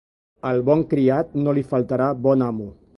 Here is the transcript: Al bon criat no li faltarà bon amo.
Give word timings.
Al 0.51 0.61
bon 0.69 0.81
criat 0.95 1.37
no 1.45 1.57
li 1.59 1.67
faltarà 1.75 2.11
bon 2.29 2.49
amo. 2.53 2.75